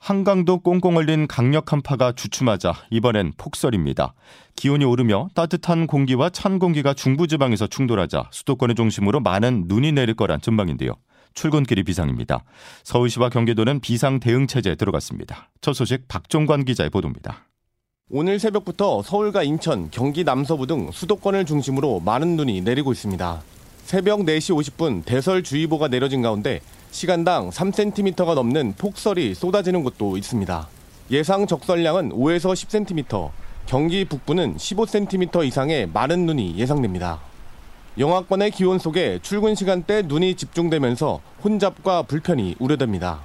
한강도 0.00 0.58
꽁꽁 0.58 0.96
얼린 0.96 1.28
강력 1.28 1.72
한 1.72 1.82
파가 1.82 2.12
주춤하자 2.12 2.72
이번엔 2.90 3.34
폭설입니다. 3.36 4.14
기온이 4.56 4.86
오르며 4.86 5.28
따뜻한 5.34 5.86
공기와 5.86 6.30
찬 6.30 6.58
공기가 6.58 6.94
중부지방에서 6.94 7.66
충돌하자 7.66 8.30
수도권을 8.32 8.76
중심으로 8.76 9.20
많은 9.20 9.64
눈이 9.68 9.92
내릴 9.92 10.14
거란 10.16 10.40
전망인데요. 10.40 10.94
출근길이 11.34 11.82
비상입니다. 11.82 12.44
서울시와 12.82 13.28
경기도는 13.28 13.80
비상 13.80 14.20
대응 14.20 14.46
체제에 14.46 14.74
들어갔습니다. 14.74 15.50
첫 15.60 15.74
소식 15.74 16.08
박종관 16.08 16.64
기자의 16.64 16.88
보도입니다. 16.88 17.44
오늘 18.08 18.38
새벽부터 18.38 19.02
서울과 19.02 19.42
인천, 19.42 19.90
경기 19.90 20.24
남서부 20.24 20.66
등 20.66 20.90
수도권을 20.90 21.44
중심으로 21.44 22.00
많은 22.00 22.36
눈이 22.36 22.62
내리고 22.62 22.90
있습니다. 22.90 23.42
새벽 23.84 24.20
4시 24.20 24.56
50분 24.56 25.04
대설주의보가 25.04 25.88
내려진 25.88 26.22
가운데 26.22 26.60
시간당 26.90 27.50
3cm가 27.50 28.34
넘는 28.34 28.74
폭설이 28.76 29.34
쏟아지는 29.34 29.82
곳도 29.84 30.16
있습니다. 30.16 30.68
예상 31.12 31.46
적설량은 31.46 32.10
5에서 32.10 32.52
10cm, 32.52 33.30
경기 33.66 34.04
북부는 34.04 34.56
15cm 34.56 35.46
이상의 35.46 35.88
마른 35.92 36.26
눈이 36.26 36.56
예상됩니다. 36.56 37.20
영하권의 37.98 38.50
기온 38.50 38.78
속에 38.78 39.18
출근 39.22 39.54
시간대 39.54 40.02
눈이 40.02 40.34
집중되면서 40.34 41.20
혼잡과 41.44 42.02
불편이 42.02 42.56
우려됩니다. 42.58 43.20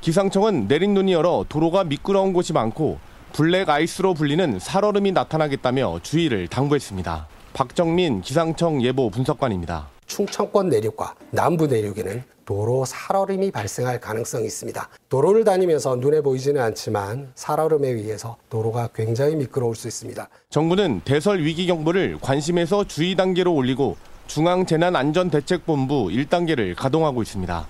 기상청은 0.00 0.68
내린 0.68 0.94
눈이 0.94 1.12
열어 1.12 1.44
도로가 1.48 1.84
미끄러운 1.84 2.32
곳이 2.32 2.52
많고 2.52 2.98
블랙 3.32 3.68
아이스로 3.68 4.14
불리는 4.14 4.58
살얼음이 4.58 5.12
나타나겠다며 5.12 6.00
주의를 6.02 6.48
당부했습니다. 6.48 7.26
박정민 7.52 8.20
기상청 8.20 8.82
예보 8.82 9.10
분석관입니다. 9.10 9.91
충청권 10.12 10.68
내륙과 10.68 11.14
남부 11.30 11.66
내륙에는 11.66 12.22
도로 12.44 12.84
살얼음이 12.84 13.50
발생할 13.50 13.98
가능성이 13.98 14.44
있습니다. 14.44 14.90
도로를 15.08 15.42
다니면서 15.42 15.96
눈에 15.96 16.20
보이지는 16.20 16.60
않지만 16.60 17.32
살얼음에 17.34 17.88
의해서 17.88 18.36
도로가 18.50 18.90
굉장히 18.94 19.36
미끄러울 19.36 19.74
수 19.74 19.88
있습니다. 19.88 20.28
정부는 20.50 21.00
대설 21.06 21.42
위기 21.42 21.66
경보를 21.66 22.18
관심에서 22.20 22.84
주의 22.84 23.14
단계로 23.14 23.54
올리고 23.54 23.96
중앙재난안전대책본부 24.26 26.08
1단계를 26.08 26.76
가동하고 26.76 27.22
있습니다. 27.22 27.66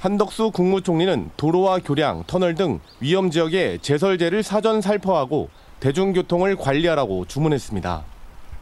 한덕수 0.00 0.50
국무총리는 0.50 1.30
도로와 1.36 1.78
교량, 1.78 2.24
터널 2.26 2.56
등 2.56 2.80
위험 3.00 3.30
지역에 3.30 3.78
제설제를 3.80 4.42
사전 4.42 4.80
살포하고 4.80 5.48
대중교통을 5.78 6.56
관리하라고 6.56 7.26
주문했습니다. 7.26 8.17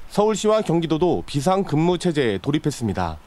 서울시와 0.09 0.63
경기도도 0.63 1.25
비상근무 1.27 1.99
체제에 1.99 2.39
돌입했습니다. 2.39 3.19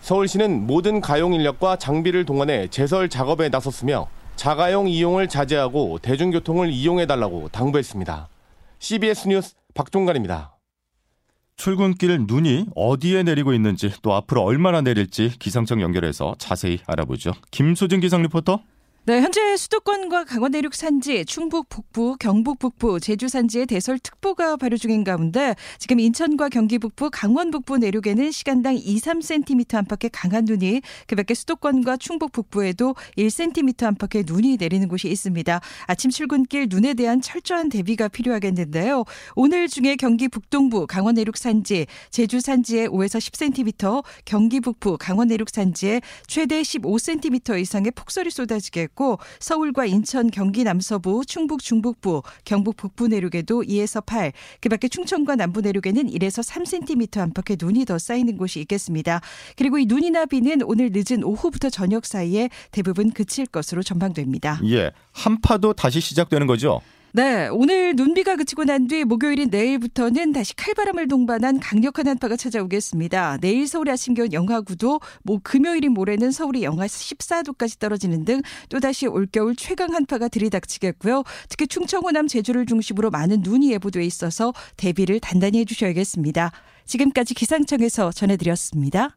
서울시는 0.00 0.66
모든 0.66 1.00
가용 1.00 1.34
인력과 1.34 1.76
장비를 1.76 2.24
동원해 2.24 2.68
제설 2.68 3.08
작업에 3.08 3.48
나섰으며 3.48 4.08
자가용 4.36 4.88
이용을 4.88 5.28
자제하고 5.28 5.98
대중교통을 6.00 6.70
이용해달라고 6.70 7.48
당부했습니다. 7.48 8.28
CBS 8.78 9.28
뉴스 9.28 9.54
박종관입니다. 9.74 10.52
출근길 11.56 12.26
눈이 12.26 12.66
어디에 12.74 13.22
내리고 13.22 13.54
있는지 13.54 13.90
또 14.02 14.14
앞으로 14.14 14.42
얼마나 14.42 14.82
내릴지 14.82 15.30
기상청 15.38 15.80
연결해서 15.80 16.34
자세히 16.38 16.78
알아보죠. 16.86 17.32
김수진 17.50 18.00
기상 18.00 18.22
리포터. 18.22 18.60
네, 19.08 19.20
현재 19.20 19.56
수도권과 19.56 20.24
강원 20.24 20.50
내륙 20.50 20.74
산지, 20.74 21.24
충북 21.26 21.68
북부, 21.68 22.16
경북 22.18 22.58
북부, 22.58 22.98
제주 22.98 23.28
산지에 23.28 23.64
대설 23.64 24.00
특보가 24.00 24.56
발효 24.56 24.76
중인 24.76 25.04
가운데 25.04 25.54
지금 25.78 26.00
인천과 26.00 26.48
경기 26.48 26.76
북부, 26.80 27.08
강원 27.12 27.52
북부 27.52 27.78
내륙에는 27.78 28.32
시간당 28.32 28.74
2, 28.74 28.80
3cm 28.98 29.76
안팎의 29.76 30.10
강한 30.12 30.44
눈이 30.44 30.80
그밖에 31.06 31.34
수도권과 31.34 31.98
충북 31.98 32.32
북부에도 32.32 32.96
1cm 33.16 33.84
안팎의 33.84 34.24
눈이 34.26 34.56
내리는 34.56 34.88
곳이 34.88 35.06
있습니다. 35.06 35.60
아침 35.86 36.10
출근길 36.10 36.66
눈에 36.68 36.94
대한 36.94 37.20
철저한 37.20 37.68
대비가 37.68 38.08
필요하겠는데요. 38.08 39.04
오늘 39.36 39.68
중에 39.68 39.94
경기 39.94 40.26
북동부, 40.26 40.88
강원 40.88 41.14
내륙 41.14 41.36
산지, 41.36 41.86
제주 42.10 42.40
산지에 42.40 42.88
5에서 42.88 43.20
10cm, 43.20 44.02
경기 44.24 44.58
북부, 44.58 44.98
강원 44.98 45.28
내륙 45.28 45.48
산지에 45.48 46.00
최대 46.26 46.60
15cm 46.60 47.60
이상의 47.60 47.92
폭설이 47.92 48.32
쏟아지겠고 48.32 48.95
있고 48.96 49.18
서울과 49.38 49.84
인천, 49.84 50.30
경기 50.30 50.64
남서부, 50.64 51.24
충북 51.24 51.62
중북부, 51.62 52.22
경북 52.44 52.76
북부 52.76 53.06
내륙에도 53.06 53.62
2에서 53.62 54.04
8, 54.04 54.32
그밖에 54.60 54.88
충청과 54.88 55.36
남부 55.36 55.60
내륙에는 55.60 56.10
1에서 56.10 56.42
3cm 56.42 57.18
안팎의 57.18 57.58
눈이 57.60 57.84
더 57.84 57.98
쌓이는 57.98 58.36
곳이 58.36 58.58
있겠습니다. 58.60 59.20
그리고 59.56 59.78
이 59.78 59.86
눈이나 59.86 60.26
비는 60.26 60.62
오늘 60.64 60.90
늦은 60.92 61.22
오후부터 61.22 61.70
저녁 61.70 62.06
사이에 62.06 62.48
대부분 62.72 63.10
그칠 63.10 63.46
것으로 63.46 63.82
전망됩니다. 63.82 64.60
예, 64.64 64.90
한파도 65.12 65.74
다시 65.74 66.00
시작되는 66.00 66.46
거죠? 66.46 66.80
네, 67.16 67.48
오늘 67.48 67.94
눈비가 67.96 68.36
그치고 68.36 68.64
난 68.64 68.88
뒤 68.88 69.04
목요일인 69.04 69.48
내일부터는 69.48 70.32
다시 70.34 70.54
칼바람을 70.54 71.08
동반한 71.08 71.58
강력한 71.60 72.06
한파가 72.08 72.36
찾아오겠습니다. 72.36 73.38
내일 73.40 73.66
서울 73.66 73.88
아침 73.88 74.12
기온 74.12 74.34
영하 74.34 74.60
9도, 74.60 75.00
뭐 75.22 75.40
금요일인 75.42 75.92
모레는 75.92 76.30
서울이 76.30 76.62
영하 76.62 76.84
14도까지 76.84 77.78
떨어지는 77.78 78.26
등 78.26 78.42
또다시 78.68 79.06
올겨울 79.06 79.56
최강 79.56 79.94
한파가 79.94 80.28
들이닥치겠고요. 80.28 81.22
특히 81.48 81.66
충청 81.66 82.02
호남 82.02 82.28
제주를 82.28 82.66
중심으로 82.66 83.10
많은 83.10 83.40
눈이 83.40 83.72
예보돼 83.72 84.04
있어서 84.04 84.52
대비를 84.76 85.18
단단히 85.20 85.60
해주셔야겠습니다. 85.60 86.52
지금까지 86.84 87.32
기상청에서 87.32 88.12
전해드렸습니다. 88.12 89.16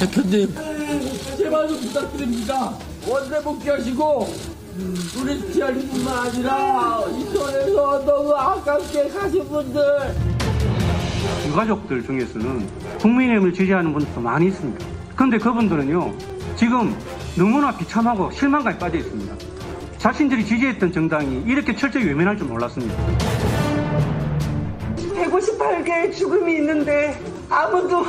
대표님, 0.00 0.52
제발 1.38 1.68
좀 1.68 1.80
부탁드립니다. 1.80 2.76
원내 3.08 3.40
복귀하시고 3.40 4.55
우리 4.78 5.52
지아님뿐만 5.52 6.18
아니라 6.26 7.00
인천에서 7.08 8.04
너무 8.04 8.34
아깝게 8.34 9.08
가신 9.08 9.48
분들 9.48 9.82
유가족들 11.48 12.04
중에서는 12.04 12.68
국민의힘을 12.98 13.54
지지하는 13.54 13.92
분들도 13.94 14.20
많이 14.20 14.48
있습니다. 14.48 14.84
그런데 15.14 15.38
그분들은요 15.38 16.12
지금 16.56 16.94
너무나 17.36 17.74
비참하고 17.74 18.30
실망감에 18.30 18.78
빠져 18.78 18.98
있습니다. 18.98 19.34
자신들이 19.96 20.44
지지했던 20.44 20.92
정당이 20.92 21.44
이렇게 21.46 21.74
철저히 21.74 22.04
외면할 22.04 22.36
줄 22.36 22.46
몰랐습니다. 22.46 22.94
158개의 24.96 26.12
죽음이 26.14 26.56
있는데 26.56 27.18
아무도 27.48 28.04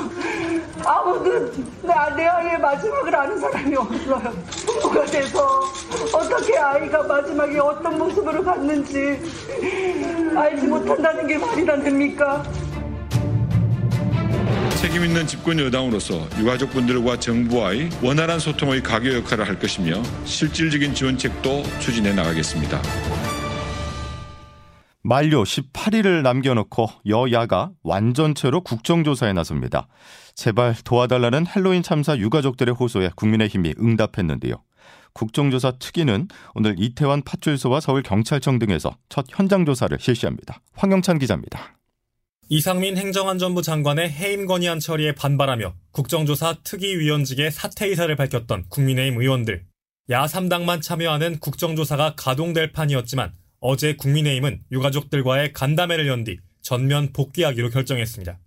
아무도 0.86 1.52
내 1.84 2.25
아이의 2.25 2.59
마지막을 2.59 3.16
아는 3.16 3.40
사람이 3.40 3.75
없어요. 3.75 4.34
부모가 4.66 5.06
돼서 5.06 5.62
어떻게 6.14 6.58
아이가 6.58 7.03
마지막에 7.03 7.59
어떤 7.59 7.98
모습으로 7.98 8.44
갔는지 8.44 9.20
알지 10.36 10.68
못한다는 10.68 11.28
게 11.28 11.38
말이나 11.38 11.81
됩니까? 11.81 12.44
책임 14.78 15.03
있는 15.03 15.25
집권 15.25 15.59
여당으로서 15.59 16.28
유가족분들과 16.38 17.19
정부와의 17.19 17.90
원활한 18.02 18.40
소통의 18.40 18.84
가교 18.84 19.16
역할을 19.16 19.48
할 19.48 19.59
것이며 19.59 20.02
실질적인 20.24 20.94
지원책도 20.94 21.64
추진해 21.80 22.14
나가겠습니다. 22.14 22.80
만료 25.07 25.45
18일을 25.45 26.21
남겨놓고 26.21 26.89
여야가 27.07 27.71
완전체로 27.81 28.59
국정조사에 28.59 29.31
나섭니다. 29.31 29.88
제발 30.36 30.75
도와달라는 30.83 31.45
헬로윈 31.48 31.81
참사 31.81 32.18
유가족들의 32.18 32.75
호소에 32.75 33.12
국민의힘이 33.15 33.75
응답했는데요. 33.80 34.62
국정조사 35.13 35.77
특위는 35.80 36.27
오늘 36.56 36.75
이태원 36.77 37.21
파출소와 37.21 37.80
서울경찰청 37.80 38.59
등에서 38.59 38.98
첫 39.07 39.25
현장조사를 39.30 39.98
실시합니다. 39.98 40.59
황영찬 40.74 41.19
기자입니다. 41.19 41.77
이상민 42.50 42.98
행정안전부 42.98 43.62
장관의 43.62 44.09
해임 44.09 44.45
건의안 44.45 44.81
처리에 44.81 45.15
반발하며 45.15 45.74
국정조사 45.92 46.57
특위위원직의 46.65 47.51
사퇴 47.51 47.86
의사를 47.86 48.13
밝혔던 48.13 48.65
국민의힘 48.68 49.21
의원들. 49.21 49.63
야 50.09 50.25
3당만 50.25 50.81
참여하는 50.81 51.39
국정조사가 51.39 52.15
가동될 52.18 52.74
판이었지만 52.74 53.31
어제 53.59 53.95
국민의힘은 53.95 54.62
유가족들과의 54.71 55.54
간담회를 55.54 56.07
연 56.07 56.24
뒤 56.24 56.38
전면 56.62 57.13
복귀하기로 57.13 57.69
결정했습니다. 57.69 58.39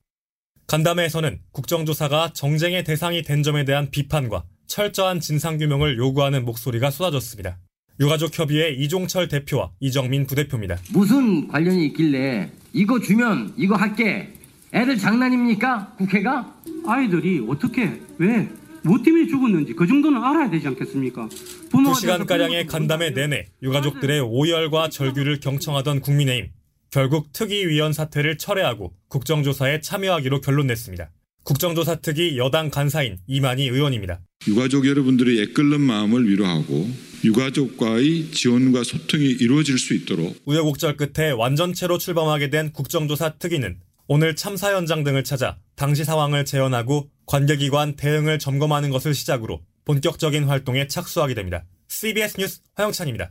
간담회에서는 0.67 1.41
국정조사가 1.53 2.33
정쟁의 2.35 2.85
대상이 2.85 3.23
된 3.23 3.43
점에 3.43 3.65
대한 3.65 3.91
비판과 3.91 4.45
철저한 4.67 5.21
진상규명을 5.21 5.97
요구하는 5.99 6.45
목소리가 6.45 6.91
쏟아졌습니다. 6.91 7.59
유가족협의회 7.99 8.71
이종철 8.75 9.29
대표와 9.29 9.71
이정민 9.81 10.27
부대표입니다. 10.27 10.77
무슨 10.91 11.49
관련이 11.49 11.87
있길래 11.87 12.51
이거 12.73 13.01
주면 13.01 13.55
이거 13.57 13.75
할게 13.75 14.33
애들 14.73 14.99
장난입니까? 14.99 15.95
국회가? 15.99 16.55
아이들이 16.87 17.45
어떻게 17.49 18.01
왜? 18.19 18.49
뭐 18.83 19.03
때문에 19.03 19.27
죽었는지 19.27 19.75
그 19.75 19.87
정도는 19.87 20.23
알아야 20.23 20.51
되지 20.51 20.67
않겠습니까? 20.69 21.29
두 21.71 21.95
시간가량의 22.01 22.67
간담회 22.67 23.11
내내 23.11 23.47
유가족들의 23.63 24.21
오열과 24.21 24.89
절규를 24.89 25.41
경청하던 25.41 26.01
국민의힘. 26.01 26.51
결국 26.91 27.33
특위위원 27.33 27.93
사태를 27.93 28.37
철회하고 28.37 28.93
국정조사에 29.09 29.81
참여하기로 29.81 30.41
결론냈습니다. 30.41 31.11
국정조사 31.45 31.97
특위 31.97 32.37
여당 32.37 32.71
간사인 32.71 33.19
이만희 33.27 33.69
의원입니다. 33.69 34.21
유가족 34.49 34.87
여러분들의 34.87 35.41
애끓는 35.41 35.81
마음을 35.81 36.29
위로하고 36.29 36.89
유가족과의 37.25 38.31
지원과 38.31 38.83
소통이 38.83 39.25
이루어질 39.25 39.79
수 39.79 39.95
있도록 39.95 40.37
우여곡절 40.47 40.97
끝에 40.97 41.31
완전체로 41.31 41.99
출범하게 41.99 42.51
된 42.51 42.73
국정조사 42.73 43.35
특위는 43.39 43.79
오늘 44.09 44.35
참사 44.35 44.75
현장 44.75 45.05
등을 45.05 45.23
찾아 45.23 45.59
당시 45.77 46.05
상황을 46.05 46.45
재현하고 46.45 47.09
관계기관 47.31 47.95
대응을 47.95 48.41
점검하는 48.41 48.91
것을 48.91 49.15
시작으로 49.15 49.61
본격적인 49.85 50.45
활동에 50.49 50.89
착수하게 50.89 51.35
됩니다. 51.35 51.63
CBS 51.87 52.37
뉴스 52.39 52.61
화영찬입니다. 52.75 53.31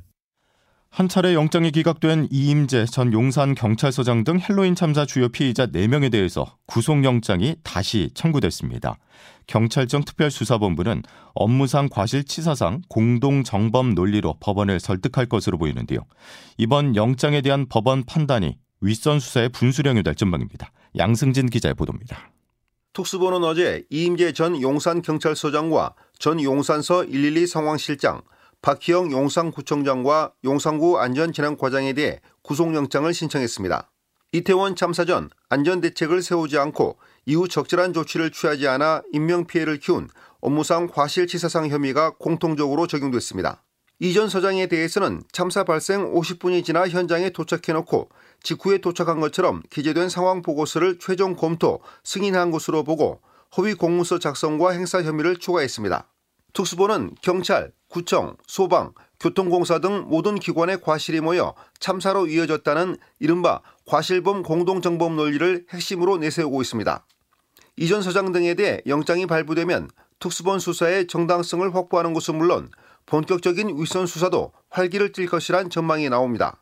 한 0.89 1.09
차례 1.09 1.33
영장이 1.33 1.71
기각된 1.71 2.29
이임재 2.31 2.85
전 2.85 3.11
용산 3.11 3.53
경찰서장 3.53 4.23
등 4.23 4.39
헬로윈 4.39 4.75
참사 4.75 5.05
주요 5.05 5.27
피의자 5.27 5.67
4명에 5.67 6.09
대해서 6.13 6.57
구속영장이 6.65 7.57
다시 7.61 8.09
청구됐습니다. 8.13 8.97
경찰청 9.47 10.05
특별수사본부는 10.05 11.03
업무상 11.33 11.89
과실치사상 11.89 12.83
공동정범 12.87 13.95
논리로 13.95 14.35
법원을 14.39 14.79
설득할 14.79 15.25
것으로 15.25 15.57
보이는데요. 15.57 16.05
이번 16.57 16.95
영장에 16.95 17.41
대한 17.41 17.67
법원 17.67 18.05
판단이 18.05 18.57
윗선 18.79 19.19
수사의 19.19 19.49
분수령이 19.49 20.03
될 20.03 20.15
전망입니다. 20.15 20.71
양승진 20.97 21.47
기자의 21.47 21.73
보도입니다. 21.73 22.31
특수본은 22.93 23.43
어제 23.43 23.85
이임재 23.89 24.33
전 24.33 24.61
용산경찰서장과 24.61 25.93
전 26.17 26.41
용산서 26.41 27.05
112 27.05 27.47
상황실장, 27.47 28.21
박희영 28.61 29.11
용산구청장과 29.11 30.33
용산구 30.43 30.99
안전진흥과장에 30.99 31.93
대해 31.93 32.19
구속영장을 32.41 33.13
신청했습니다. 33.13 33.89
이태원 34.31 34.75
참사 34.75 35.05
전 35.05 35.29
안전대책을 35.49 36.21
세우지 36.21 36.57
않고 36.57 36.97
이후 37.25 37.47
적절한 37.47 37.93
조치를 37.93 38.31
취하지 38.31 38.67
않아 38.67 39.01
인명피해를 39.11 39.79
키운 39.79 40.09
업무상 40.41 40.87
과실치사상 40.87 41.69
혐의가 41.69 42.11
공통적으로 42.17 42.87
적용됐습니다. 42.87 43.63
이전 44.01 44.29
서장에 44.29 44.67
대해서는 44.67 45.23
참사 45.31 45.63
발생 45.63 46.13
50분이 46.13 46.63
지나 46.63 46.87
현장에 46.87 47.31
도착해놓고 47.31 48.09
직후에 48.43 48.79
도착한 48.79 49.19
것처럼 49.19 49.61
기재된 49.69 50.09
상황 50.09 50.41
보고서를 50.41 50.99
최종 50.99 51.35
검토, 51.35 51.79
승인한 52.03 52.51
것으로 52.51 52.83
보고 52.83 53.21
허위 53.57 53.73
공문서 53.73 54.19
작성과 54.19 54.71
행사 54.71 55.01
혐의를 55.01 55.37
추가했습니다. 55.37 56.07
특수본은 56.53 57.15
경찰, 57.21 57.71
구청, 57.87 58.37
소방, 58.47 58.93
교통공사 59.19 59.79
등 59.79 60.05
모든 60.07 60.35
기관의 60.35 60.81
과실이 60.81 61.19
모여 61.21 61.53
참사로 61.79 62.27
이어졌다는 62.27 62.97
이른바 63.19 63.61
과실범 63.85 64.43
공동정범 64.43 65.15
논리를 65.15 65.65
핵심으로 65.69 66.17
내세우고 66.17 66.61
있습니다. 66.61 67.05
이전 67.77 68.01
서장 68.01 68.31
등에 68.31 68.53
대해 68.53 68.81
영장이 68.87 69.25
발부되면 69.25 69.89
특수본 70.19 70.59
수사의 70.59 71.07
정당성을 71.07 71.73
확보하는 71.73 72.13
것은 72.13 72.37
물론 72.37 72.69
본격적인 73.05 73.75
윗선 73.79 74.05
수사도 74.05 74.51
활기를 74.69 75.11
띨 75.11 75.27
것이란 75.27 75.69
전망이 75.69 76.09
나옵니다. 76.09 76.61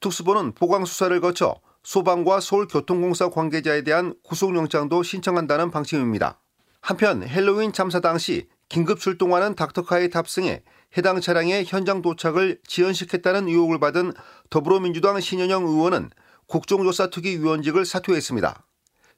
특수본은 0.00 0.52
보강 0.52 0.84
수사를 0.84 1.20
거쳐 1.20 1.60
소방과 1.82 2.40
서울교통공사 2.40 3.30
관계자에 3.30 3.82
대한 3.82 4.14
구속영장도 4.22 5.02
신청한다는 5.02 5.70
방침입니다. 5.70 6.40
한편 6.80 7.26
헬로윈 7.26 7.72
참사 7.72 8.00
당시 8.00 8.48
긴급 8.68 9.00
출동하는 9.00 9.54
닥터카에 9.54 10.08
탑승해 10.08 10.62
해당 10.96 11.20
차량의 11.20 11.64
현장 11.66 12.02
도착을 12.02 12.60
지연시켰다는 12.66 13.48
의혹을 13.48 13.78
받은 13.78 14.12
더불어민주당 14.50 15.20
신현영 15.20 15.64
의원은 15.64 16.10
국정조사 16.46 17.10
특위위원직을 17.10 17.84
사퇴했습니다. 17.84 18.66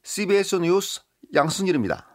CBS 0.03 0.55
뉴스 0.55 1.01
양승일입니다. 1.33 2.10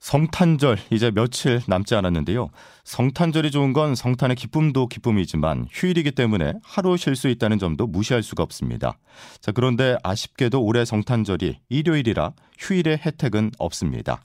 성탄절 0.00 0.78
이제 0.90 1.10
며칠 1.10 1.60
남지 1.66 1.94
않았는데요. 1.94 2.50
성탄절이 2.84 3.50
좋은 3.50 3.72
건 3.72 3.94
성탄의 3.94 4.36
기쁨도 4.36 4.86
기쁨이지만 4.86 5.66
휴일이기 5.70 6.12
때문에 6.12 6.54
하루 6.62 6.96
쉴 6.96 7.16
수 7.16 7.28
있다는 7.28 7.58
점도 7.58 7.86
무시할 7.86 8.22
수가 8.22 8.42
없습니다. 8.42 8.98
자, 9.40 9.52
그런데 9.52 9.96
아쉽게도 10.02 10.62
올해 10.62 10.84
성탄절이 10.84 11.58
일요일이라 11.68 12.32
휴일의 12.58 13.00
혜택은 13.04 13.52
없습니다. 13.58 14.22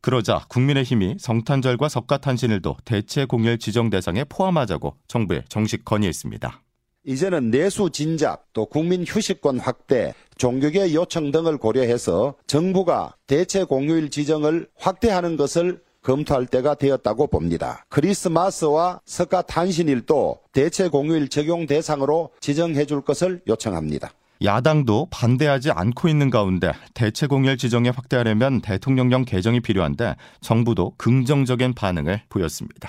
그러자 0.00 0.46
국민의힘이 0.48 1.16
성탄절과 1.18 1.90
석가탄신일도 1.90 2.78
대체 2.86 3.26
공휴일 3.26 3.58
지정 3.58 3.90
대상에 3.90 4.24
포함하자고 4.24 4.96
정부에 5.06 5.42
정식 5.48 5.84
건의했습니다. 5.84 6.62
이제는 7.06 7.50
내수 7.50 7.90
진작 7.90 8.46
또 8.52 8.66
국민 8.66 9.04
휴식권 9.06 9.58
확대, 9.58 10.14
종교계 10.40 10.94
요청 10.94 11.32
등을 11.32 11.58
고려해서 11.58 12.34
정부가 12.46 13.14
대체 13.26 13.62
공휴일 13.62 14.08
지정을 14.08 14.68
확대하는 14.74 15.36
것을 15.36 15.82
검토할 16.02 16.46
때가 16.46 16.76
되었다고 16.76 17.26
봅니다. 17.26 17.84
크리스마스와 17.90 19.02
석가 19.04 19.42
탄신일도 19.42 20.38
대체 20.52 20.88
공휴일 20.88 21.28
적용 21.28 21.66
대상으로 21.66 22.30
지정해 22.40 22.86
줄 22.86 23.02
것을 23.02 23.42
요청합니다. 23.46 24.12
야당도 24.42 25.08
반대하지 25.10 25.72
않고 25.72 26.08
있는 26.08 26.30
가운데 26.30 26.72
대체 26.94 27.26
공휴일 27.26 27.58
지정에 27.58 27.90
확대하려면 27.90 28.62
대통령령 28.62 29.26
개정이 29.26 29.60
필요한데 29.60 30.16
정부도 30.40 30.94
긍정적인 30.96 31.74
반응을 31.74 32.22
보였습니다. 32.30 32.88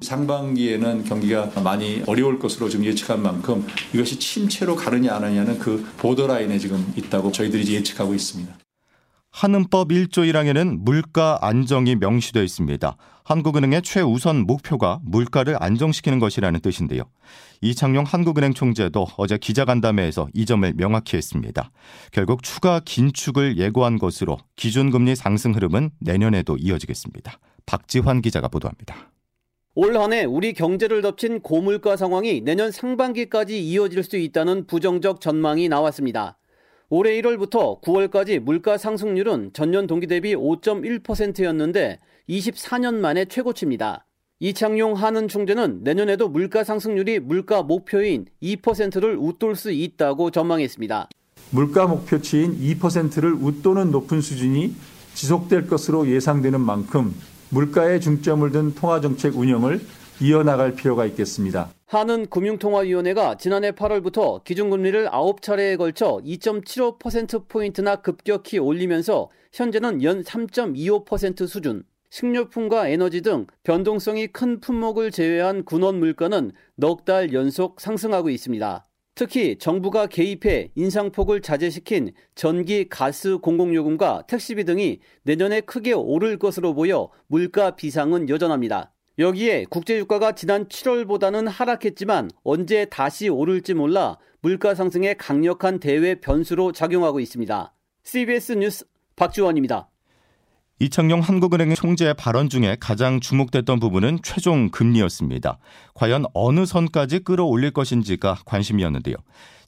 상반기에는 0.00 1.04
경기가 1.04 1.50
많이 1.62 2.02
어려울 2.06 2.38
것으로 2.38 2.68
지금 2.68 2.84
예측한 2.84 3.22
만큼 3.22 3.66
이것이 3.94 4.18
침체로 4.18 4.76
가느냐 4.76 5.14
안 5.14 5.24
하냐는 5.24 5.58
그 5.58 5.86
보더라인에 5.98 6.58
지금 6.58 6.92
있다고 6.96 7.32
저희들이 7.32 7.74
예측하고 7.74 8.14
있습니다. 8.14 8.58
한은법 9.32 9.90
1조 9.90 10.28
1항에는 10.28 10.78
물가 10.80 11.38
안정이 11.40 11.96
명시되어 11.96 12.42
있습니다. 12.42 12.96
한국은행의 13.24 13.82
최우선 13.82 14.44
목표가 14.44 14.98
물가를 15.04 15.56
안정시키는 15.62 16.18
것이라는 16.18 16.58
뜻인데요. 16.60 17.04
이창용 17.60 18.04
한국은행 18.04 18.54
총재도 18.54 19.06
어제 19.16 19.38
기자간담회에서 19.38 20.28
이 20.34 20.46
점을 20.46 20.72
명확히 20.76 21.16
했습니다. 21.16 21.70
결국 22.10 22.42
추가 22.42 22.80
긴축을 22.80 23.56
예고한 23.56 23.98
것으로 23.98 24.38
기준금리 24.56 25.14
상승 25.14 25.54
흐름은 25.54 25.90
내년에도 26.00 26.56
이어지겠습니다. 26.56 27.38
박지환 27.66 28.22
기자가 28.22 28.48
보도합니다. 28.48 29.10
올 29.76 29.96
한해 29.96 30.24
우리 30.24 30.52
경제를 30.52 31.00
덮친 31.00 31.40
고물가 31.40 31.96
상황이 31.96 32.40
내년 32.40 32.72
상반기까지 32.72 33.62
이어질 33.62 34.02
수 34.02 34.16
있다는 34.16 34.66
부정적 34.66 35.20
전망이 35.20 35.68
나왔습니다. 35.68 36.38
올해 36.88 37.20
1월부터 37.22 37.80
9월까지 37.80 38.40
물가 38.40 38.76
상승률은 38.76 39.52
전년 39.52 39.86
동기 39.86 40.08
대비 40.08 40.34
5.1%였는데 40.34 42.00
24년 42.28 42.96
만에 42.96 43.26
최고치입니다. 43.26 44.06
이창용 44.40 44.94
한은 44.94 45.28
총재는 45.28 45.84
내년에도 45.84 46.28
물가 46.28 46.64
상승률이 46.64 47.20
물가 47.20 47.62
목표인 47.62 48.26
2%를 48.42 49.16
웃돌 49.18 49.54
수 49.54 49.70
있다고 49.70 50.32
전망했습니다. 50.32 51.08
물가 51.50 51.86
목표치인 51.86 52.58
2%를 52.58 53.34
웃도는 53.34 53.92
높은 53.92 54.20
수준이 54.20 54.74
지속될 55.14 55.68
것으로 55.68 56.08
예상되는 56.08 56.60
만큼 56.60 57.14
물가에 57.50 57.98
중점을 57.98 58.48
둔 58.52 58.74
통화정책 58.74 59.36
운영을 59.36 59.80
이어나갈 60.20 60.74
필요가 60.74 61.04
있겠습니다. 61.06 61.70
한은 61.86 62.26
금융통화위원회가 62.26 63.36
지난해 63.38 63.72
8월부터 63.72 64.44
기준금리를 64.44 65.08
9차례에 65.08 65.76
걸쳐 65.76 66.20
2.75%포인트나 66.24 67.96
급격히 67.96 68.58
올리면서 68.58 69.30
현재는 69.52 70.02
연 70.04 70.22
3.25% 70.22 71.48
수준, 71.48 71.82
식료품과 72.10 72.88
에너지 72.88 73.22
등 73.22 73.46
변동성이 73.64 74.28
큰 74.28 74.60
품목을 74.60 75.10
제외한 75.10 75.64
군원 75.64 75.98
물가는 75.98 76.52
넉 76.76 77.04
달 77.04 77.32
연속 77.32 77.80
상승하고 77.80 78.30
있습니다. 78.30 78.84
특히 79.14 79.58
정부가 79.58 80.06
개입해 80.06 80.70
인상폭을 80.74 81.42
자제시킨 81.42 82.12
전기, 82.34 82.88
가스, 82.88 83.38
공공요금과 83.38 84.24
택시비 84.26 84.64
등이 84.64 85.00
내년에 85.24 85.60
크게 85.60 85.92
오를 85.92 86.38
것으로 86.38 86.74
보여 86.74 87.10
물가 87.26 87.76
비상은 87.76 88.28
여전합니다. 88.28 88.92
여기에 89.18 89.66
국제유가가 89.68 90.32
지난 90.32 90.66
7월보다는 90.66 91.46
하락했지만 91.46 92.30
언제 92.42 92.86
다시 92.86 93.28
오를지 93.28 93.74
몰라 93.74 94.18
물가 94.40 94.74
상승에 94.74 95.14
강력한 95.14 95.78
대외 95.78 96.14
변수로 96.14 96.72
작용하고 96.72 97.20
있습니다. 97.20 97.74
CBS 98.04 98.52
뉴스 98.52 98.86
박지원입니다. 99.16 99.89
이창용 100.82 101.20
한국은행 101.20 101.74
총재의 101.74 102.14
발언 102.14 102.48
중에 102.48 102.74
가장 102.80 103.20
주목됐던 103.20 103.80
부분은 103.80 104.20
최종 104.22 104.70
금리였습니다. 104.70 105.58
과연 105.92 106.24
어느 106.32 106.64
선까지 106.64 107.18
끌어올릴 107.18 107.72
것인지가 107.72 108.38
관심이었는데요. 108.46 109.16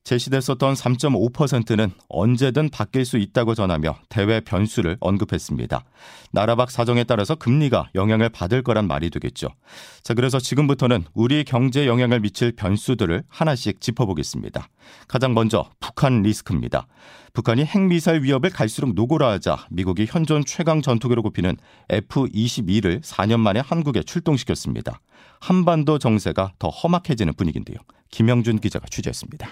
제시됐었던 0.05 0.75
3.5%는 0.75 1.93
언제든 2.09 2.71
바뀔 2.71 3.05
수 3.05 3.19
있다고 3.19 3.55
전하며 3.55 3.97
대외 4.09 4.41
변수를 4.41 4.97
언급했습니다. 5.01 5.85
나라 6.33 6.57
밖 6.57 6.71
사정에 6.71 7.05
따라서 7.05 7.35
금리가 7.35 7.91
영향을 7.95 8.29
받을 8.29 8.63
거란 8.63 8.89
말이 8.89 9.11
되겠죠. 9.11 9.49
자, 10.03 10.15
그래서 10.15 10.41
지금부터는 10.41 11.05
우리 11.15 11.45
경제에 11.45 11.87
영향을 11.87 12.21
미칠 12.21 12.53
변수들을 12.53 13.23
하나씩 13.29 13.81
짚어보겠습니다. 13.81 14.69
가장 15.07 15.35
먼저 15.35 15.71
북한 15.79 16.23
리스크입니다. 16.23 16.87
북한이 17.33 17.65
핵미사일 17.65 18.23
위협을 18.23 18.51
갈수록 18.51 18.95
노골화하자 18.95 19.67
미국이 19.71 20.07
현존 20.09 20.45
최강 20.45 20.83
전투기로 20.83 21.23
꼽히는 21.23 21.57
F-22를 21.89 23.03
4년 23.03 23.41
만에 23.41 23.61
한국에 23.61 24.03
출동시켰습니다. 24.03 25.01
한반도 25.41 25.99
정세가 25.99 26.53
더 26.59 26.69
험악해지는 26.69 27.35
분위기인데요. 27.35 27.79
김영준 28.11 28.59
기자가 28.59 28.87
취재했습니다. 28.91 29.49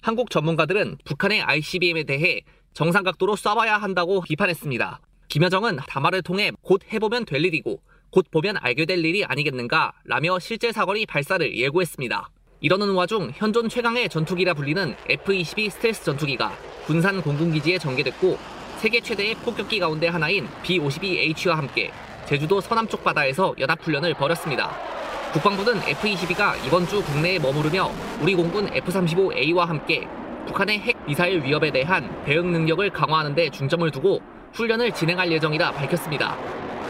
한국 0.00 0.30
전문가들은 0.30 0.98
북한의 1.04 1.42
ICBM에 1.42 2.04
대해 2.04 2.42
정상 2.72 3.02
각도로 3.02 3.34
쏴봐야 3.34 3.78
한다고 3.78 4.20
비판했습니다. 4.20 5.00
김여정은 5.28 5.76
담화를 5.88 6.22
통해 6.22 6.52
곧 6.62 6.80
해보면 6.92 7.24
될 7.24 7.44
일이고 7.44 7.80
곧 8.10 8.30
보면 8.30 8.56
알게 8.60 8.86
될 8.86 9.04
일이 9.04 9.24
아니겠는가 9.24 9.92
라며 10.04 10.38
실제 10.38 10.72
사거리 10.72 11.04
발사를 11.04 11.54
예고했습니다. 11.54 12.30
이러는 12.60 12.94
와중 12.94 13.32
현존 13.34 13.68
최강의 13.68 14.08
전투기라 14.08 14.54
불리는 14.54 14.94
F-22 15.08 15.70
스텔스 15.70 16.04
전투기가 16.04 16.56
군산 16.86 17.20
공군기지에 17.20 17.78
전개됐고 17.78 18.38
세계 18.78 19.00
최대의 19.00 19.34
폭격기 19.36 19.80
가운데 19.80 20.08
하나인 20.08 20.48
B-52H와 20.62 21.54
함께 21.54 21.90
제주도 22.26 22.60
서남쪽 22.60 23.04
바다에서 23.04 23.54
연합훈련을 23.58 24.14
벌였습니다. 24.14 24.97
국방부는 25.32 25.80
F-22가 25.82 26.54
이번 26.66 26.86
주 26.86 27.02
국내에 27.02 27.38
머무르며 27.38 27.90
우리 28.22 28.34
공군 28.34 28.66
F-35A와 28.72 29.66
함께 29.66 30.08
북한의 30.46 30.78
핵 30.78 31.04
미사일 31.06 31.42
위협에 31.42 31.70
대한 31.70 32.24
대응 32.24 32.50
능력을 32.50 32.88
강화하는 32.90 33.34
데 33.34 33.50
중점을 33.50 33.90
두고 33.90 34.22
훈련을 34.54 34.92
진행할 34.92 35.30
예정이라 35.30 35.72
밝혔습니다. 35.72 36.34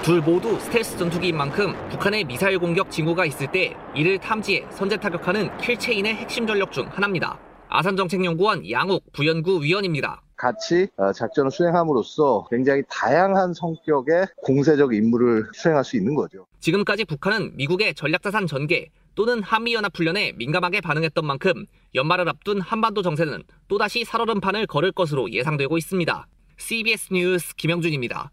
둘 0.02 0.20
모두 0.20 0.56
스텔스 0.60 0.96
전투기인 0.98 1.36
만큼 1.36 1.74
북한의 1.88 2.24
미사일 2.24 2.60
공격 2.60 2.92
징후가 2.92 3.26
있을 3.26 3.50
때 3.50 3.74
이를 3.96 4.18
탐지해 4.18 4.66
선제 4.70 4.98
타격하는 4.98 5.58
킬체인의 5.58 6.14
핵심 6.14 6.46
전력 6.46 6.70
중 6.70 6.88
하나입니다. 6.92 7.36
아산정책연구원 7.68 8.70
양욱 8.70 9.02
부연구 9.12 9.64
위원입니다. 9.64 10.22
같이 10.38 10.88
어, 10.96 11.12
작전을 11.12 11.50
수행함으로써 11.50 12.46
굉장히 12.48 12.82
다양한 12.88 13.52
성격의 13.52 14.28
공세적 14.42 14.94
임무를 14.94 15.48
수행할 15.52 15.84
수 15.84 15.96
있는 15.96 16.14
거죠. 16.14 16.46
지금까지 16.60 17.04
북한은 17.04 17.56
미국의 17.56 17.94
전략자산 17.94 18.46
전개 18.46 18.88
또는 19.14 19.42
한미연합훈련에 19.42 20.32
민감하게 20.36 20.80
반응했던 20.80 21.26
만큼 21.26 21.66
연말을 21.94 22.28
앞둔 22.28 22.60
한반도 22.60 23.02
정세는 23.02 23.42
또다시 23.66 24.04
살얼음판을 24.04 24.68
걸을 24.68 24.92
것으로 24.92 25.30
예상되고 25.32 25.76
있습니다. 25.76 26.26
CBS 26.56 27.12
뉴스 27.12 27.54
김영준입니다. 27.56 28.30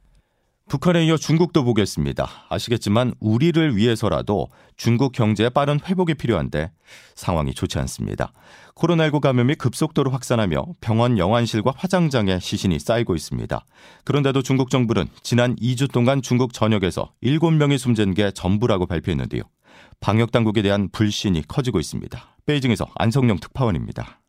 북한에 0.67 1.05
이어 1.05 1.15
중국도 1.15 1.63
보겠습니다. 1.63 2.27
아시겠지만 2.50 3.13
우리를 3.19 3.75
위해서라도 3.77 4.48
중국 4.77 5.12
경제의 5.12 5.51
빠른 5.51 5.79
회복이 5.79 6.15
필요한데 6.15 6.72
상황이 7.13 7.53
좋지 7.53 7.77
않습니다. 7.79 8.34
코로나19 8.74 9.19
감염이 9.22 9.55
급속도로 9.55 10.10
확산하며 10.10 10.65
병원 10.81 11.19
영안실과 11.19 11.72
화장장에 11.77 12.39
시신이 12.39 12.79
쌓이고 12.79 13.15
있습니다. 13.15 13.63
그런데도 14.05 14.41
중국 14.41 14.72
정부는 14.72 15.05
지난 15.22 15.55
2주 15.57 15.91
동안 15.91 16.24
중국 16.24 16.51
전역에서 16.51 17.13
7명이 17.24 17.77
숨진 17.77 18.15
게 18.15 18.31
전부라고 18.31 18.88
발표했는데요. 18.88 19.43
방역 20.00 20.31
당국에 20.31 20.63
대한 20.63 20.89
불신이 20.91 21.48
커지고 21.48 21.79
있습니다. 21.79 22.38
베이징에서 22.48 22.88
안성용 22.95 23.38
특파원입니다. 23.39 24.19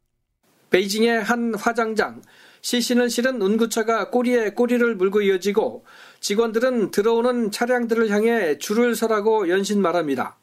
베이징의 0.68 1.22
한 1.22 1.54
화장장 1.54 2.20
시신을 2.66 3.10
실은 3.10 3.40
운구차가 3.40 4.10
꼬리에 4.10 4.50
꼬리를 4.50 4.96
물고 4.96 5.22
이어지고 5.22 5.84
직원들은 6.18 6.90
들어오는 6.90 7.52
차량들을 7.52 8.10
향해 8.10 8.58
줄을 8.58 8.96
서라고 8.96 9.48
연신 9.48 9.80
말합니다. 9.80 10.36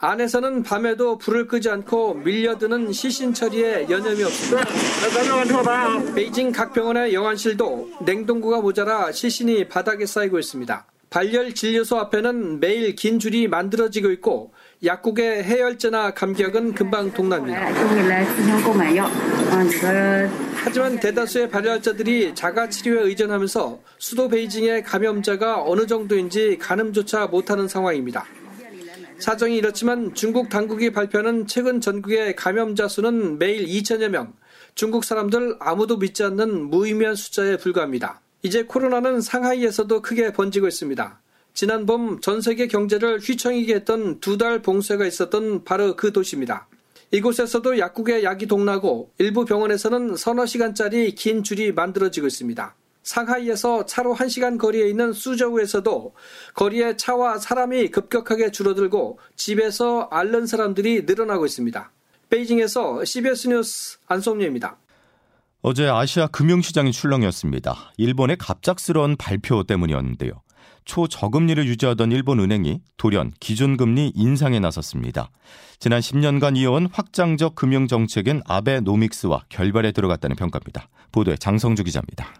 안에서는 0.00 0.64
밤에도 0.64 1.18
불을 1.18 1.46
끄지 1.46 1.70
않고 1.70 2.14
밀려드는 2.14 2.92
시신 2.92 3.32
처리에 3.32 3.86
여념이 3.88 4.24
없습니다. 4.24 4.68
베이징 6.16 6.50
각 6.50 6.72
병원의 6.72 7.14
영안실도 7.14 7.90
냉동고가 8.04 8.60
모자라 8.60 9.12
시신이 9.12 9.68
바닥에 9.68 10.04
쌓이고 10.04 10.36
있습니다. 10.36 10.84
발열 11.10 11.54
진료소 11.54 11.96
앞에는 11.96 12.58
매일 12.58 12.96
긴 12.96 13.20
줄이 13.20 13.46
만들어지고 13.46 14.10
있고 14.10 14.52
약국의 14.84 15.42
해열제나 15.42 16.12
감기약은 16.12 16.74
금방 16.74 17.12
동납니다. 17.12 17.68
하지만 20.54 21.00
대다수의 21.00 21.50
발열자들이 21.50 22.34
자가 22.34 22.68
치료에 22.68 23.02
의존하면서 23.02 23.80
수도 23.98 24.28
베이징의 24.28 24.84
감염자가 24.84 25.64
어느 25.64 25.86
정도인지 25.86 26.58
가늠조차 26.58 27.26
못하는 27.26 27.66
상황입니다. 27.66 28.24
사정이 29.18 29.56
이렇지만 29.56 30.14
중국 30.14 30.48
당국이 30.48 30.92
발표하는 30.92 31.48
최근 31.48 31.80
전국의 31.80 32.36
감염자 32.36 32.86
수는 32.86 33.38
매일 33.38 33.66
2천여 33.66 34.10
명, 34.10 34.32
중국 34.76 35.02
사람들 35.02 35.56
아무도 35.58 35.96
믿지 35.96 36.22
않는 36.22 36.70
무의미한 36.70 37.16
숫자에 37.16 37.56
불과합니다. 37.56 38.20
이제 38.42 38.62
코로나는 38.62 39.20
상하이에서도 39.20 40.02
크게 40.02 40.32
번지고 40.32 40.68
있습니다. 40.68 41.20
지난 41.58 41.86
봄 41.86 42.20
전 42.20 42.40
세계 42.40 42.68
경제를 42.68 43.18
휘청이게 43.18 43.74
했던 43.74 44.20
두 44.20 44.38
달 44.38 44.62
봉쇄가 44.62 45.04
있었던 45.04 45.64
바로 45.64 45.96
그 45.96 46.12
도시입니다. 46.12 46.68
이곳에서도 47.10 47.80
약국에 47.80 48.22
약이 48.22 48.46
동나고 48.46 49.10
일부 49.18 49.44
병원에서는 49.44 50.14
서너 50.14 50.46
시간짜리 50.46 51.16
긴 51.16 51.42
줄이 51.42 51.72
만들어지고 51.72 52.28
있습니다. 52.28 52.76
상하이에서 53.02 53.86
차로 53.86 54.14
1시간 54.14 54.56
거리에 54.56 54.88
있는 54.88 55.12
수저우에서도 55.12 56.14
거리에 56.54 56.96
차와 56.96 57.38
사람이 57.38 57.88
급격하게 57.88 58.52
줄어들고 58.52 59.18
집에서 59.34 60.02
앓는 60.12 60.46
사람들이 60.46 61.06
늘어나고 61.06 61.44
있습니다. 61.44 61.90
베이징에서 62.30 63.04
CBS 63.04 63.48
뉴스 63.48 63.98
안성료입니다. 64.06 64.76
어제 65.62 65.88
아시아 65.88 66.28
금융시장이 66.28 66.92
출렁이었습니다. 66.92 67.94
일본의 67.96 68.36
갑작스러운 68.36 69.16
발표 69.16 69.64
때문이었는데요. 69.64 70.40
초저금리를 70.88 71.66
유지하던 71.66 72.10
일본 72.10 72.40
은행이 72.40 72.80
돌연 72.96 73.32
기준금리 73.38 74.12
인상에 74.16 74.58
나섰습니다. 74.58 75.30
지난 75.78 76.00
10년간 76.00 76.56
이어온 76.56 76.88
확장적 76.90 77.54
금융정책인 77.54 78.42
아베노믹스와 78.46 79.44
결별에 79.50 79.92
들어갔다는 79.92 80.34
평가입니다. 80.34 80.88
보도에 81.12 81.36
장성주 81.36 81.84
기자입니다. 81.84 82.34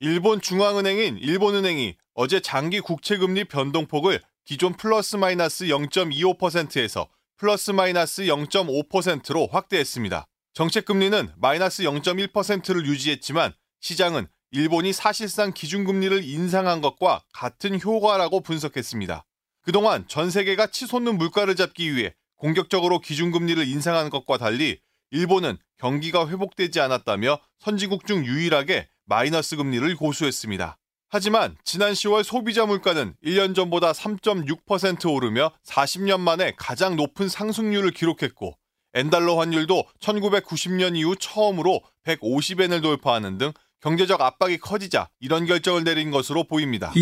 일본 0.00 0.40
중앙은행인 0.40 1.18
일본은행이 1.18 1.96
어제 2.14 2.40
장기 2.40 2.80
국채금리 2.80 3.44
변동폭을 3.44 4.20
기존 4.46 4.74
플러스 4.76 5.16
마이너스 5.16 5.66
0.25%에서 5.66 7.08
플러스 7.36 7.72
마이너스 7.72 8.22
0.5%로 8.22 9.48
확대했습니다. 9.52 10.26
정책금리는 10.54 11.28
마이너스 11.36 11.82
0.1%를 11.82 12.86
유지했지만 12.86 13.52
시장은 13.80 14.28
일본이 14.56 14.94
사실상 14.94 15.52
기준금리를 15.52 16.24
인상한 16.24 16.80
것과 16.80 17.20
같은 17.34 17.78
효과라고 17.78 18.40
분석했습니다. 18.40 19.26
그동안 19.60 20.08
전 20.08 20.30
세계가 20.30 20.68
치솟는 20.68 21.18
물가를 21.18 21.56
잡기 21.56 21.94
위해 21.94 22.14
공격적으로 22.36 23.00
기준금리를 23.00 23.68
인상한 23.68 24.08
것과 24.08 24.38
달리 24.38 24.80
일본은 25.10 25.58
경기가 25.76 26.26
회복되지 26.26 26.80
않았다며 26.80 27.38
선진국 27.58 28.06
중 28.06 28.24
유일하게 28.24 28.88
마이너스 29.04 29.56
금리를 29.56 29.94
고수했습니다. 29.94 30.78
하지만 31.10 31.54
지난 31.62 31.92
10월 31.92 32.22
소비자 32.22 32.64
물가는 32.64 33.14
1년 33.22 33.54
전보다 33.54 33.92
3.6% 33.92 35.12
오르며 35.12 35.50
40년 35.66 36.20
만에 36.20 36.54
가장 36.56 36.96
높은 36.96 37.28
상승률을 37.28 37.90
기록했고 37.90 38.56
엔달러 38.94 39.38
환율도 39.38 39.84
1990년 40.00 40.96
이후 40.96 41.14
처음으로 41.14 41.82
150엔을 42.06 42.80
돌파하는 42.80 43.36
등 43.36 43.52
경제적 43.80 44.20
압박이 44.20 44.58
커지자 44.58 45.08
이런 45.20 45.46
결정을 45.46 45.84
내린 45.84 46.10
것으로 46.10 46.44
보입니다. 46.44 46.92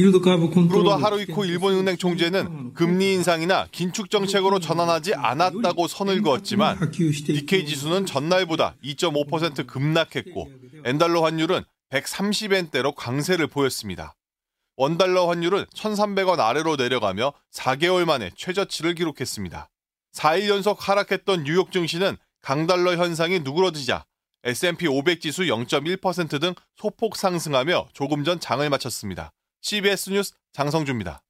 프로도 0.68 0.90
하루이코 0.96 1.44
일본은행 1.44 1.96
총재는 1.96 2.74
금리 2.74 3.14
인상이나 3.14 3.68
긴축 3.70 4.10
정책으로 4.10 4.58
전환하지 4.58 5.14
않았다고 5.14 5.86
선을 5.88 6.22
그었지만 6.22 6.78
니케이 7.28 7.64
지수는 7.64 8.06
전날보다 8.06 8.76
2.5% 8.84 9.66
급락했고 9.66 10.50
엔달러 10.84 11.22
환율은 11.22 11.62
130엔대로 11.90 12.94
강세를 12.94 13.46
보였습니다. 13.46 14.14
원달러 14.76 15.28
환율은 15.28 15.66
1,300원 15.66 16.40
아래로 16.40 16.74
내려가며 16.76 17.32
4개월 17.52 18.04
만에 18.04 18.30
최저치를 18.36 18.94
기록했습니다. 18.96 19.70
4일 20.12 20.48
연속 20.48 20.88
하락했던 20.88 21.44
뉴욕 21.44 21.70
증시는 21.70 22.16
강달러 22.42 22.96
현상이 22.96 23.40
누그러지자 23.40 24.04
S&P 24.44 24.86
500 24.86 25.20
지수 25.20 25.42
0.1%등 25.42 26.54
소폭 26.76 27.16
상승하며 27.16 27.88
조금 27.92 28.24
전 28.24 28.38
장을 28.38 28.68
마쳤습니다. 28.68 29.32
CBS 29.62 30.10
뉴스 30.10 30.32
장성주입니다. 30.52 31.22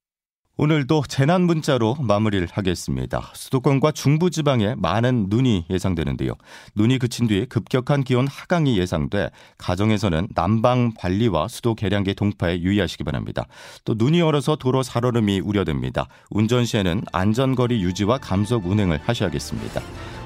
오늘도 0.57 1.03
재난 1.09 1.41
문자로 1.41 1.95
마무리를 1.95 2.47
하겠습니다. 2.49 3.29
수도권과 3.33 3.91
중부 3.91 4.29
지방에 4.29 4.75
많은 4.75 5.27
눈이 5.29 5.65
예상되는데요. 5.69 6.31
눈이 6.75 6.97
그친 6.97 7.27
뒤 7.27 7.45
급격한 7.45 8.05
기온 8.05 8.25
하강이 8.25 8.77
예상돼 8.79 9.31
가정에서는 9.57 10.29
난방 10.33 10.93
관리와 10.97 11.49
수도 11.49 11.75
계량기 11.75 12.15
동파에 12.15 12.61
유의하시기 12.61 13.03
바랍니다. 13.03 13.47
또 13.83 13.95
눈이 13.97 14.21
얼어서 14.21 14.55
도로 14.55 14.81
살얼음이 14.81 15.41
우려됩니다. 15.41 16.07
운전 16.29 16.63
시에는 16.63 17.03
안전거리 17.11 17.83
유지와 17.83 18.19
감속 18.19 18.65
운행을 18.65 19.01
하셔야겠습니다. 19.03 19.81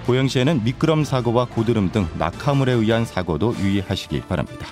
보행 0.09 0.27
시에는 0.27 0.63
미끄럼 0.63 1.03
사고와 1.03 1.45
고드름 1.45 1.91
등 1.91 2.07
낙하물에 2.17 2.71
의한 2.71 3.05
사고도 3.05 3.53
유의하시기 3.59 4.21
바랍니다. 4.21 4.65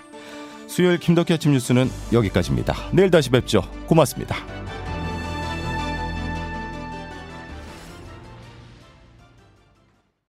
수요일 0.65 0.97
김덕희 0.97 1.31
아침 1.31 1.51
뉴스는 1.51 1.91
여기까지입니다. 2.11 2.73
내일 2.91 3.11
다시 3.11 3.29
뵙죠. 3.29 3.61
고맙습니다. 3.85 4.35